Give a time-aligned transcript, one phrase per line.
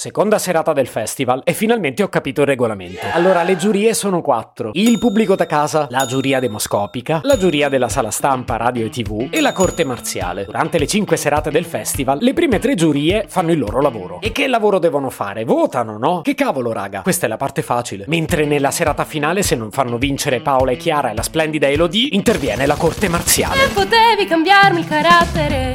[0.00, 3.04] Seconda serata del festival e finalmente ho capito il regolamento.
[3.14, 4.70] Allora, le giurie sono quattro.
[4.74, 9.26] Il pubblico da casa, la giuria demoscopica, la giuria della sala stampa, radio e tv
[9.28, 10.44] e la corte marziale.
[10.44, 14.20] Durante le cinque serate del festival, le prime tre giurie fanno il loro lavoro.
[14.20, 15.42] E che lavoro devono fare?
[15.42, 16.20] Votano, no?
[16.20, 17.02] Che cavolo, raga?
[17.02, 18.04] Questa è la parte facile.
[18.06, 22.10] Mentre nella serata finale, se non fanno vincere Paola e Chiara e la splendida Elodie,
[22.12, 23.56] interviene la corte marziale.
[23.56, 25.74] Se potevi cambiarmi il carattere,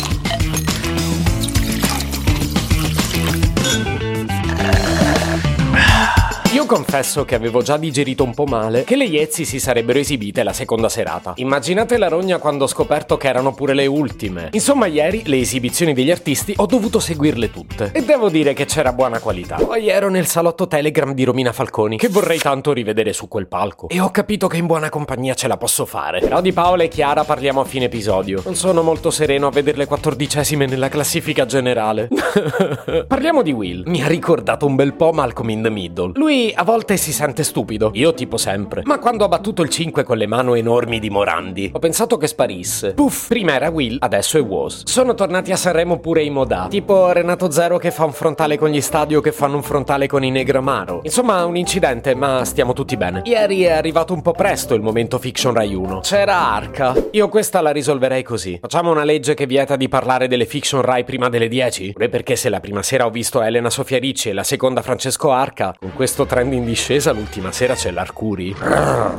[6.71, 10.53] Confesso che avevo già digerito un po' male che le Iezzi si sarebbero esibite la
[10.53, 11.33] seconda serata.
[11.35, 14.47] Immaginate la rogna quando ho scoperto che erano pure le ultime.
[14.53, 17.89] Insomma, ieri le esibizioni degli artisti ho dovuto seguirle tutte.
[17.91, 19.57] E devo dire che c'era buona qualità.
[19.57, 23.89] Poi ero nel salotto Telegram di Romina Falconi, che vorrei tanto rivedere su quel palco.
[23.89, 26.21] E ho capito che in buona compagnia ce la posso fare.
[26.21, 28.43] Però di Paola e Chiara parliamo a fine episodio.
[28.45, 32.07] Non sono molto sereno a vederle quattordicesime nella classifica generale.
[33.05, 33.83] parliamo di Will.
[33.87, 36.11] Mi ha ricordato un bel po' Malcolm in the Middle.
[36.15, 38.83] Lui a volte si sente stupido, io tipo sempre.
[38.85, 42.27] Ma quando ha battuto il 5 con le mano enormi di Morandi, ho pensato che
[42.27, 42.93] sparisse.
[42.93, 44.83] Puff, prima era Will, adesso è Was.
[44.85, 48.69] Sono tornati a Sanremo pure i Modà, tipo Renato Zero che fa un frontale con
[48.69, 50.99] gli stadio che fanno un frontale con i Negramaro.
[51.01, 53.23] Insomma, un incidente, ma stiamo tutti bene.
[53.25, 56.01] Ieri è arrivato un po' presto il momento Fiction Rai 1.
[56.01, 56.93] C'era Arca.
[57.13, 58.59] Io questa la risolverei così.
[58.61, 61.93] Facciamo una legge che vieta di parlare delle Fiction Rai prima delle 10?
[61.93, 65.31] Pure perché se la prima sera ho visto Elena Sofia Ricci e la seconda Francesco
[65.31, 68.55] Arca, con questo trend in discesa l'ultima sera c'è l'Arcuri.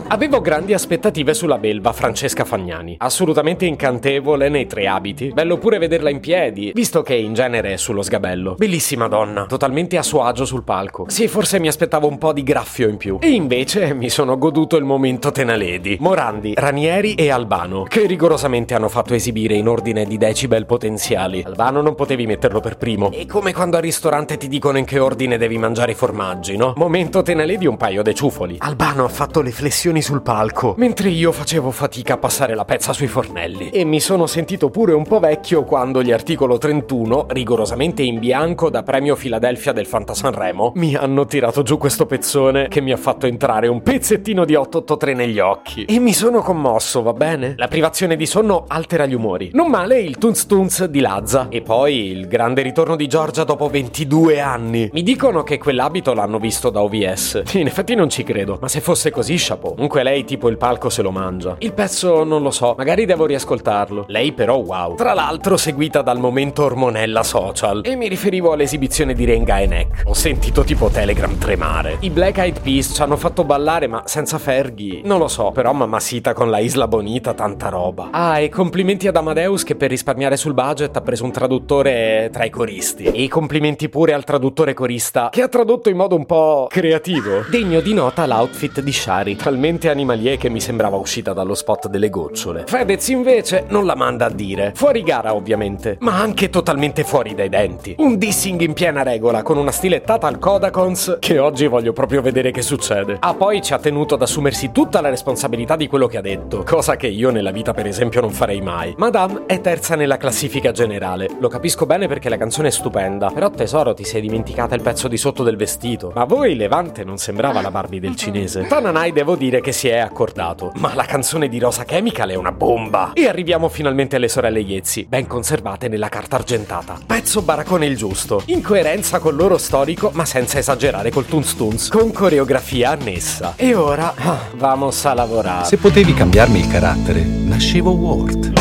[0.08, 2.96] Avevo grandi aspettative sulla belva Francesca Fagnani.
[2.98, 5.32] Assolutamente incantevole nei tre abiti.
[5.32, 8.54] Bello pure vederla in piedi, visto che in genere è sullo sgabello.
[8.56, 11.06] Bellissima donna, totalmente a suo agio sul palco.
[11.08, 13.18] Sì, forse mi aspettavo un po' di graffio in più.
[13.20, 15.96] E invece mi sono goduto il momento Tenaledi.
[16.00, 21.42] Morandi, Ranieri e Albano, che rigorosamente hanno fatto esibire in ordine di decibel potenziali.
[21.44, 23.10] Albano non potevi metterlo per primo.
[23.10, 26.74] È come quando al ristorante ti dicono in che ordine devi mangiare i formaggi, no?
[26.76, 28.56] Momento Tenaledi Lady un paio de ciufoli.
[28.58, 32.92] Albano ha fatto le flessioni sul palco, mentre io facevo fatica a passare la pezza
[32.92, 33.68] sui fornelli.
[33.70, 38.70] E mi sono sentito pure un po' vecchio quando gli articolo 31, rigorosamente in bianco
[38.70, 42.96] da premio Philadelphia del Fanta Sanremo, mi hanno tirato giù questo pezzone che mi ha
[42.96, 45.84] fatto entrare un pezzettino di 883 negli occhi.
[45.84, 47.54] E mi sono commosso, va bene?
[47.56, 49.50] La privazione di sonno altera gli umori.
[49.52, 51.48] Non male il Tunz Tunz di Lazza.
[51.50, 54.88] E poi il grande ritorno di Giorgia dopo 22 anni.
[54.92, 57.11] Mi dicono che quell'abito l'hanno visto da OVS
[57.52, 59.74] in effetti non ci credo, ma se fosse così, chapeau.
[59.74, 61.56] Comunque lei tipo il palco se lo mangia.
[61.58, 64.04] Il pezzo non lo so, magari devo riascoltarlo.
[64.08, 64.94] Lei però wow.
[64.94, 67.82] Tra l'altro seguita dal momento ormonella social.
[67.84, 70.02] E mi riferivo all'esibizione di Renga e Neck.
[70.06, 71.96] Ho sentito tipo Telegram tremare.
[72.00, 75.00] I Black Eyed Peas ci hanno fatto ballare ma senza Fergie.
[75.04, 78.08] Non lo so, però mamma sita con la Isla Bonita tanta roba.
[78.10, 82.44] Ah, e complimenti ad Amadeus che per risparmiare sul budget ha preso un traduttore tra
[82.44, 83.04] i coristi.
[83.04, 87.44] E complimenti pure al traduttore corista che ha tradotto in modo un po' creativo figo.
[87.48, 92.10] Degno di nota l'outfit di Shari, talmente animalier che mi sembrava uscita dallo spot delle
[92.10, 92.64] gocciole.
[92.66, 94.72] Fedez invece non la manda a dire.
[94.74, 97.94] Fuori gara ovviamente, ma anche totalmente fuori dai denti.
[97.98, 102.50] Un dissing in piena regola con una stilettata al Kodakons che oggi voglio proprio vedere
[102.50, 103.16] che succede.
[103.20, 106.62] Ah poi ci ha tenuto ad assumersi tutta la responsabilità di quello che ha detto,
[106.62, 108.94] cosa che io nella vita per esempio non farei mai.
[108.96, 111.28] Madame è terza nella classifica generale.
[111.38, 115.08] Lo capisco bene perché la canzone è stupenda, però tesoro ti sei dimenticata il pezzo
[115.08, 116.12] di sotto del vestito.
[116.14, 118.66] Ma voi Levante non non sembrava la Barbie del cinese.
[118.66, 122.52] Tananai devo dire che si è accordato, ma la canzone di Rosa Chemical è una
[122.52, 123.10] bomba.
[123.12, 126.98] E arriviamo finalmente alle sorelle Iezzi, ben conservate nella carta argentata.
[127.04, 131.88] Pezzo baracone il giusto, in coerenza col loro storico, ma senza esagerare col Tunz Tunz,
[131.90, 133.52] con coreografia annessa.
[133.56, 135.66] E ora, ah, vamos a lavorare.
[135.66, 138.52] Se potevi cambiarmi il carattere, nascevo Word.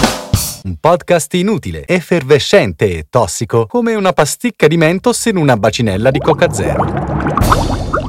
[0.64, 6.20] Un podcast inutile, effervescente e tossico, come una pasticca di mentos in una bacinella di
[6.20, 7.11] Coca Zero.